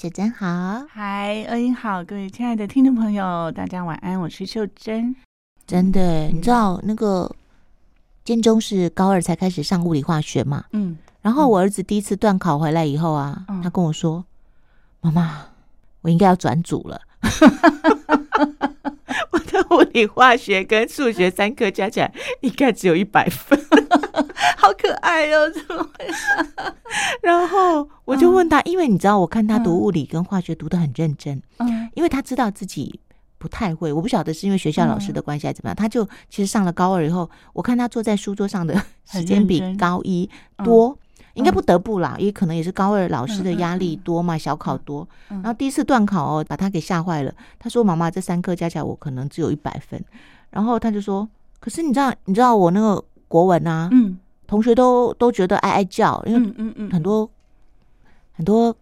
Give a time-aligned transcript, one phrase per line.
[0.00, 5.12] 秀珍好，嗨，恩英好，各位亲爱的听众朋友，大家晚安，我是秀珍。
[5.66, 7.28] 真的，你知道那个
[8.24, 10.64] 建中是高二才开始上物理化学嘛？
[10.70, 14.24] 嗯，然后我儿子第一次断考回来以后啊，嗯、他跟我说
[15.02, 15.46] ：“妈妈，
[16.02, 17.00] 我应该要转组了。
[19.32, 23.58] ”我的物理化学跟数学三科加起来应该只有一百分，
[24.56, 25.50] 好可爱哦！
[25.50, 26.72] 怎么回事？
[27.22, 32.98] 然后我就问他，因为你知道，我看他读物理跟化学读的很认真，嗯，因为他知道自己
[33.36, 40.28] 不太会，我不晓得是因为学校老师的关系还是怎么样，他就其实上了高二以后，我看他坐在书桌上的 时间比高一
[40.64, 40.98] 多。
[41.34, 45.06] 应该不得不啦，也可能也是高二老师的压力多嘛，小考多。
[45.28, 47.32] 然后第一次段考哦，把他给吓坏了。
[47.60, 50.04] 他说：“妈妈，这三科加起来我可能只有一百分。”
[50.50, 51.28] 然后他就说
[51.60, 57.30] ：“可是你知道，你知道我那个国文啊，嗯，同学都都觉得哀哀叫，因为嗯嗯很多
[58.32, 58.74] 很多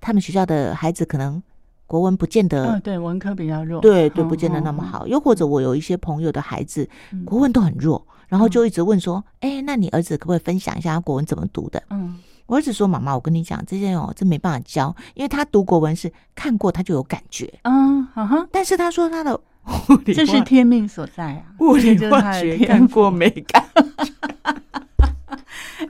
[0.00, 1.42] 他们学校的孩子可能
[1.86, 5.06] 国文不见得，对文科比较弱，对对，不见得那么好。
[5.06, 6.86] 又或者我有一些朋友的孩子
[7.24, 17.52] 国文都很弱。”然后就一直问说：“哎，那你儿子可不可以分享一下他国文怎么读的？”嗯，我儿子说：“妈妈，我跟你讲，这些哦，这没办法教，因为他读国文是看过他就有感觉。
[17.64, 18.48] 嗯，好哈。
[18.50, 19.36] 但是他说他的
[19.90, 24.11] 物理这是天命所在啊，物理化学看过没感觉。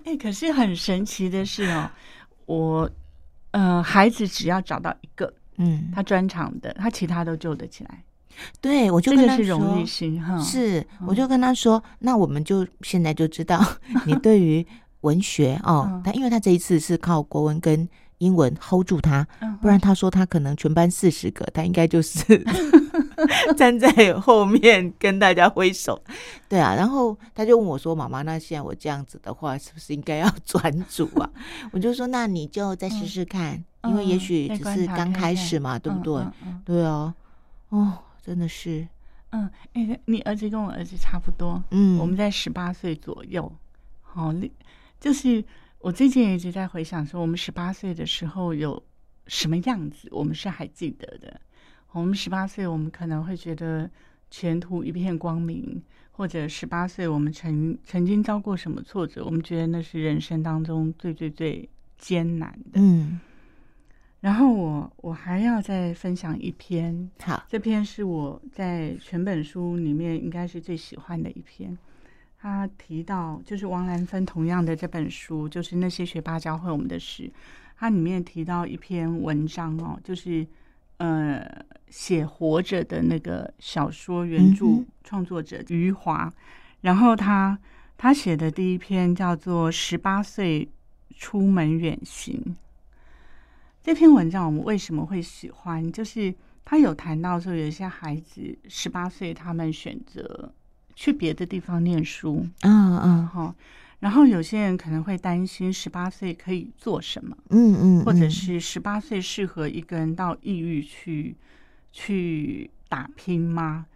[0.04, 1.90] 哎，可是很神奇的是哦，
[2.46, 2.90] 我
[3.52, 8.02] 呃，孩子只要找到一个，嗯，他专长的，他其他都救得起来。”
[8.62, 13.62] 对，我就跟他说，是荣誉心哈，是，我就跟他说，那我们就现在就知道
[14.06, 14.66] 你对于
[15.02, 17.86] 文学哦，他因为他这一次是靠国文跟
[18.22, 19.26] 英文 hold 住他，
[19.60, 22.22] 不然他说他可能全班四十个，他应该就是
[23.56, 26.00] 站在后面跟大家挥手，
[26.48, 31.28] 对啊，然后他就问我说：“妈妈，那现在我这样子的话，是不是应该要转组啊？”
[31.72, 36.24] 我就说：“那你就再试试看，因为也许只是刚开始嘛，对不对？
[36.64, 37.14] 对啊，
[37.70, 38.86] 哦。”真的是，
[39.30, 43.50] 嗯，哎、欸，你儿子跟我儿子差不多，嗯，我们在十八岁左右，
[44.00, 44.32] 好，
[45.00, 45.44] 就是
[45.82, 48.80] 我最近也一直在回想说，我们十八岁的时候有
[49.26, 51.40] 什么样子，我们是还记得的。
[51.90, 53.90] 我们十八岁，我们可能会觉得
[54.30, 55.82] 前途一片光明，
[56.12, 61.68] 或者十八岁我们曾曾经遭过什么挫折，我们觉得那是人生当中最最最
[61.98, 63.18] 艰难的，嗯。
[64.20, 71.76] 然后我我还要再分享一篇，好，这篇是我在全本书里面应该是最喜欢的一篇。
[72.42, 77.30] 他提到，就是王兰芬同样的这本书，就是那些学霸教会我们的事。
[77.76, 80.44] 它里面提到一篇文章哦，就是
[80.96, 81.40] 呃
[81.88, 86.32] 写活着的那个小说原著创作者余华，
[86.80, 87.56] 然后他
[87.96, 90.68] 他写的第一篇叫做《十八岁
[91.16, 92.42] 出门远行》。
[93.84, 95.92] 这篇文章我们为什么会喜欢？
[95.92, 100.52] 就是他有谈到说，有一些孩子十八岁，他们选择
[100.94, 103.54] 去别的地方念书，嗯嗯，哈。
[104.00, 111.36] 然后有些人可能会担心十八岁可以做什么，嗯嗯，或者是十八岁适合一个人到异域去
[111.92, 113.86] 去打拼吗？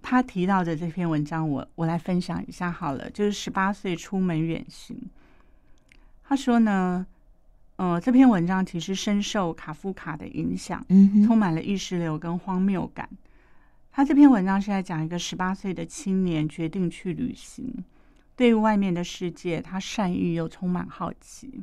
[0.00, 4.96] 他提到的这篇文章我，我我来分享一下好了，就是十八岁出门远行。
[6.24, 7.06] 他说呢。
[7.76, 13.08] 呃，这篇文章其实深受卡夫卡的影响，嗯哼，充满了意识流跟荒谬感。
[13.96, 17.72] 他这篇文章是在讲一个十八岁的青年决定去旅行，
[18.34, 21.62] 对于外面的世界，他善意又充满好奇，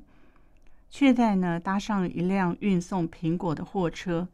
[0.90, 4.30] 却在呢搭上一辆运送苹果的货车，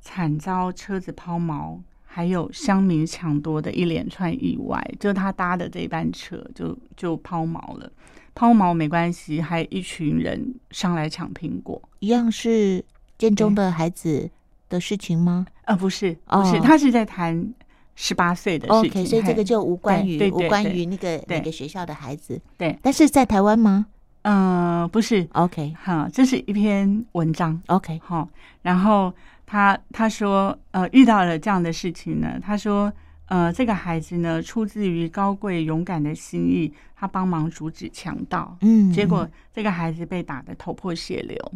[0.00, 4.84] 惨遭车子抛锚，还有乡民抢夺的一连串意外。
[4.98, 7.92] 就他搭的这班车就就抛锚了。
[8.34, 12.84] 抛锚没关系，还一群人上来抢苹果，一样是
[13.16, 14.28] 建中的孩子
[14.72, 15.46] 的事情吗？
[15.66, 17.54] 呃，不是，不是，他是在谈
[17.94, 22.40] 十八岁的事情，所以这个就无关于无关于那个那个学校的孩子。
[22.56, 23.86] 对，但是在台湾吗？
[24.22, 25.28] 嗯，不是。
[25.32, 27.60] OK，好，这是一篇文章。
[27.66, 28.28] OK，好，
[28.62, 29.12] 然后
[29.44, 32.92] 他他说，呃，遇到了这样的事情呢，他说。
[33.26, 41.52] 呃，这个孩子呢，出自于高贵勇敢的心意，他帮忙阻止强盗，嗯，结果这个孩子被打得头破血流，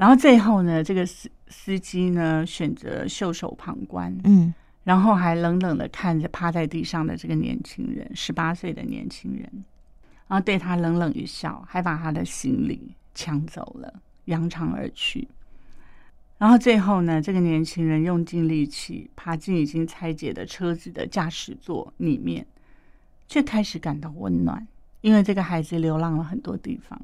[0.00, 9.42] 然后最后呢，这个司司机呢选择袖手旁观，嗯，然后还冷冷的看着趴在地上的这个年轻人，十八岁的年轻人，
[10.26, 15.28] 然后对他冷冷一笑，还把他的行李抢走了，扬长而去。
[16.38, 22.46] 然后最后呢，这个年轻人用尽力气爬进已经拆解的车子的驾驶座里面，
[23.28, 24.66] 却开始感到温暖，
[25.02, 26.98] 因为这个孩子流浪了很多地方。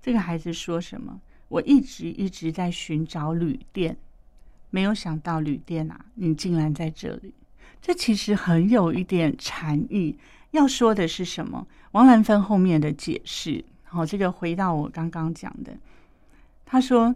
[0.00, 1.20] 这个孩子说什么？
[1.48, 3.96] 我一直一直在寻找旅店，
[4.70, 7.34] 没有想到旅店啊，你竟然在这里。
[7.80, 10.18] 这其实很有一点禅意。
[10.50, 11.66] 要说的是什么？
[11.92, 15.76] 王兰芬后面的解释，好，这个回到我刚刚讲的，
[16.64, 17.14] 他说，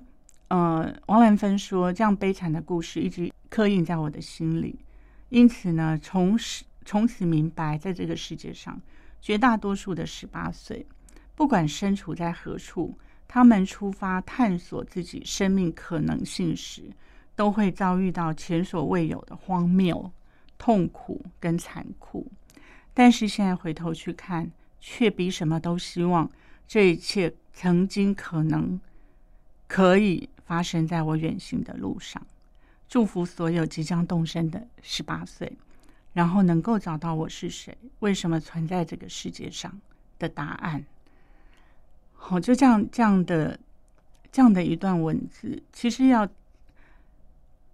[0.49, 4.79] 呃，王兰芬说，这样悲惨的故事一直刻印在我的心里，
[5.31, 8.79] 因此呢，从此从此明白，在这个世界上，
[9.21, 10.85] 绝大多数的十八岁，
[11.35, 12.99] 不管身处在何处，
[13.35, 16.83] 他们出发探索自己生命可能性时，
[17.35, 20.13] 都会遭遇到前所未有的荒谬、
[20.59, 22.31] 痛苦跟残酷。
[22.93, 26.31] 但是现在回头去看，却比什么都希望
[26.69, 28.79] 这一切曾经可能
[29.67, 32.23] 可以发生在我远行的路上。
[32.87, 35.51] 祝福所有即将动身的十八岁，
[36.13, 39.81] 然后能够找到我是谁，为什么存在这个世界上
[40.19, 40.85] 的答案。
[42.25, 43.59] 好，就这样这样的
[44.31, 46.27] 这样的一段文字，其实要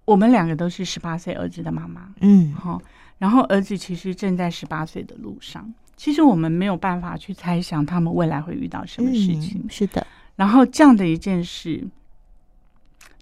[0.07, 2.81] 我们两个都是十八岁儿子的妈妈，嗯，好。
[3.19, 9.61] 然后儿子其实正在十八岁的路上，其实我们没有办法去猜想他们未来会遇到什么事情。
[9.63, 10.07] 嗯、是的，
[10.37, 11.87] 然后这样的一件事，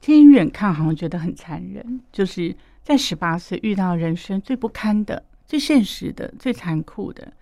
[0.00, 7.32] 天远看好像觉得很残忍，就是在十八岁遇到人生最不堪的、最现实的、最残酷的。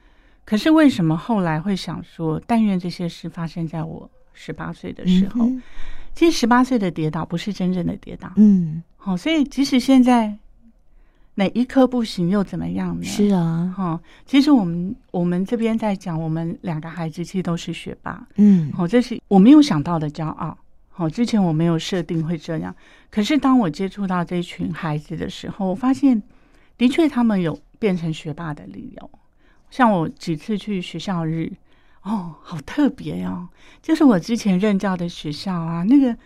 [0.45, 5.47] 可是为什么后来会想说，但愿这些事发生在我十八岁的时候？
[5.47, 5.63] 嗯、
[6.15, 8.33] 其实十八岁的跌倒不是真正的跌倒。
[8.37, 10.37] 嗯，好，所以即使现在。
[11.37, 13.05] 哪一刻不行又怎么样呢？
[13.05, 20.57] 是啊，哈，其实我们我们这边在讲，我们两个孩子其实都是学霸，嗯，好，这是我没有想到的骄傲。
[20.91, 22.73] 好，之前我没有设定会这样，
[23.11, 26.23] 可是当我接触到这群孩子的时候，我发现
[26.79, 29.11] 的确他们有变成学霸的理由。
[29.75, 31.51] 像我几次去学校日，
[32.03, 33.49] 哦，好特别哦，
[33.83, 36.17] 就是我之前任教的学校啊，那个。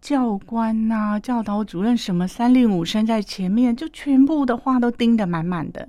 [0.00, 5.88] 教官呐、啊，教导主任什么三令五申在前面，就全部的话都盯得满满的。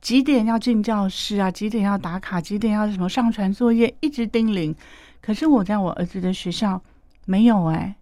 [0.00, 1.50] 几点要进教室啊？
[1.50, 2.40] 几点要打卡？
[2.40, 3.94] 几点要什么上传作业？
[4.00, 4.74] 一直叮咛。
[5.20, 6.80] 可是我在我儿子的学校
[7.26, 7.94] 没有哎。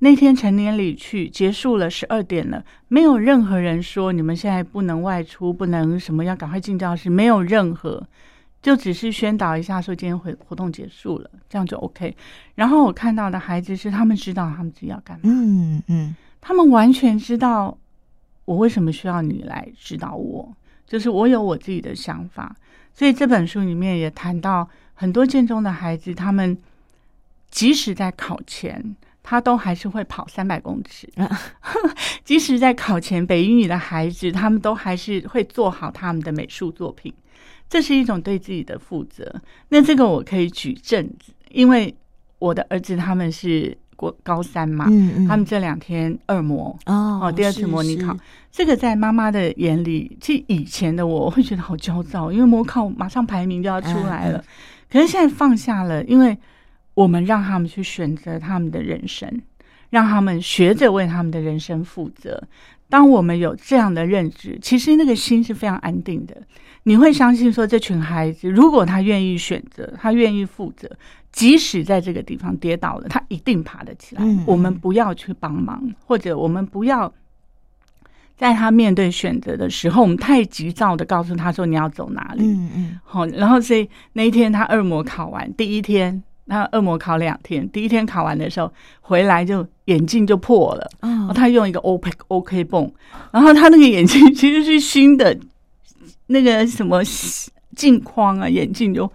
[0.00, 8.06] 那天成年礼去结束了，十二点了，没有任何人说你们现在不能外出，不能什么，要赶快进教室，没有任何。
[8.60, 12.16] 就只是宣导一下，说今天活活动结束了，这样就 OK。
[12.54, 17.76] 然后我看到的孩子是，他们知道他们自己要干嘛，嗯嗯，他们完全知道
[18.46, 20.50] 我为什么需要你来指导我，
[20.86, 22.56] 就是我有我自己的想法。
[22.94, 26.56] 所以这本书里面也谈到很多建中的孩子，他们
[27.50, 31.08] 即使在考前，他都还是会跑三百公尺；
[32.22, 37.12] 即使在考前，北英语的孩子，他们都还是会做好他们的美术作品。
[37.68, 39.40] 这是一种对自己的负责。
[39.70, 41.92] 那这个我可以举证子，因为
[42.38, 48.14] 我的儿子他们是国高三嘛，嗯嗯，他们这两天二模哦，哦，第二次模拟考，
[48.52, 54.44] 这个在妈妈的眼里，其实以前的我，我会觉得好焦躁，因为模考马上排名就要出来了。
[54.92, 56.36] 可是现在放下了，因为
[56.94, 59.42] 我们让他们去选择他们的人生，
[59.90, 62.42] 让他们学着为他们的人生负责。
[62.88, 66.36] 当我们有这样的认知，其实那个心是非常安定的。
[66.84, 70.88] 你会相信说，这群孩子如果他愿意选择，他愿意负责，
[71.32, 74.22] 即使在这个地方跌倒了，他一定爬得起来。
[74.22, 77.10] 嗯、我们不要去帮忙，或者我们不要
[78.36, 82.44] 在他面对选择的时候，我们太急躁的告诉他说你要走哪里。
[82.44, 83.00] 嗯嗯。
[83.02, 90.90] 好，然后所以那一天他二模考完，第一天他二模考两天，第一天考完的时候回来就眼镜就破了。
[91.00, 91.32] 哦。
[91.34, 92.92] 他用一个 OK OK 泵，
[93.32, 95.36] 然后他那个眼镜其实是新的。
[96.28, 97.02] 那个什么
[97.76, 99.12] 镜框啊，眼镜就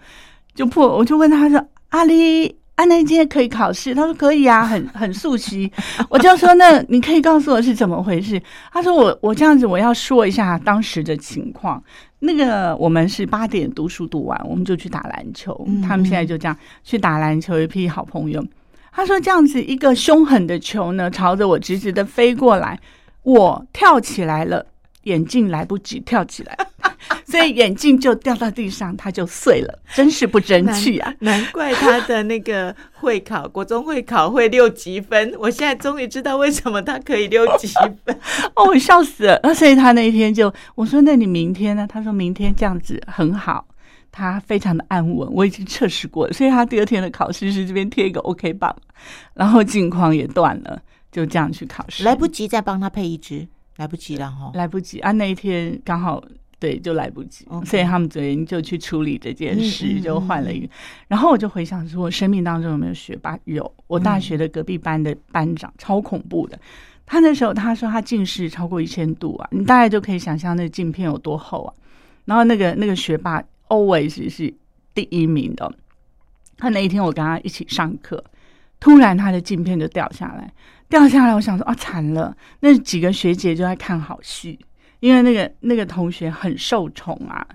[0.54, 1.60] 就破，我就问他说
[1.90, 5.68] ：“阿丽，安内今天可以考试？”他说：“可以啊， 很很熟悉。”
[6.08, 8.40] 我就说：“那你可以告诉我是怎么回事？”
[8.72, 11.82] 他说：“我我这样子，我要说一下当时的情况。
[12.20, 15.66] 那个我们是八点读书读完，我们就去打篮球。
[15.82, 18.46] 他们现在就这样去打篮球，一批好朋友。
[18.92, 22.78] 他说这样子一个凶狠的球呢，朝着我直直的飞过来，
[23.22, 24.66] 我跳起来了。”
[25.04, 26.54] 眼镜来不及跳起来，
[27.30, 31.14] 所以眼镜就掉到地上，它就碎了， 真是不争气啊！
[31.20, 35.32] 难怪他的那个会考，国中会考会六级分。
[35.38, 37.68] 我现在终于知道为什么他可以六级
[38.04, 38.18] 分
[38.56, 39.38] 哦，我笑死了。
[39.42, 43.66] 那所以他那一天就我说：“那你明天呢？”他说明天这样子很好，
[44.10, 45.28] 他非常的安稳。
[45.32, 48.74] 我已经测试过了，所以他第二天的考试是这边贴一个 OK 棒，
[49.34, 50.80] 然后镜框也断了，
[51.12, 53.46] 就这样去考试，来不及再帮他配一支。
[53.76, 55.10] 来不及了哈，来不及啊！
[55.12, 56.22] 那一天刚好
[56.60, 57.64] 对，就来不及，Okay.
[57.64, 60.66] 所以他们昨天就去处理这件事，嗯、就换了一个。
[60.66, 60.70] 嗯、
[61.08, 63.36] 然后我就回想说，我生命当中有没有学霸？
[63.44, 66.60] 有，我大学的隔壁班的班长、嗯、超恐怖的。
[67.06, 71.74] 他那时候他说他近视超过一千度啊，你大概就可以想象那个镜片有多厚啊。
[72.26, 74.54] 然后那个那个学霸 always 是
[74.94, 75.72] 第一名的。
[76.58, 78.22] 他那一天我跟他一起上课，
[78.78, 80.52] 突然他的镜片就掉下来，
[80.90, 82.36] 掉下来，我想说啊，惨了！
[82.60, 84.58] 那几个学姐就在看好戏。
[85.00, 87.46] 因为那个那个同学很受宠啊，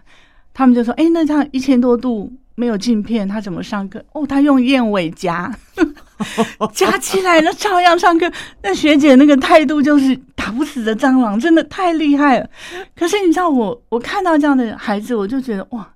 [0.53, 4.03] 他们就说：“哎，那这样一千多度没有镜片，他怎么上课？
[4.13, 5.53] 哦，他用燕尾夹
[6.73, 8.31] 夹起来了，照样上课。
[8.63, 12.49] 那学姐那个态度就是打不死的蟑螂，真的太厉害了。
[12.95, 15.87] 可是你知道我，我看到这样的孩子，我就觉得哇，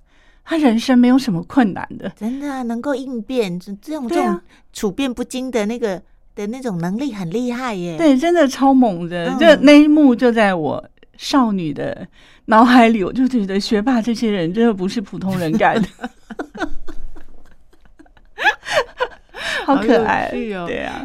[0.43, 4.39] 他人生没有什么困难的，真的能够应变，这种这种
[4.73, 6.01] 处变不惊的那个
[6.35, 7.97] 的那种能力很厉害耶。
[7.97, 9.33] 对，真的超猛的。
[9.39, 10.83] 就那一幕就在我。
[11.19, 12.07] 少女的
[12.45, 15.87] 脑海里，我就觉得学霸这些人真的不是普通人干的，
[19.67, 20.95] 好可爱，哦、对啊。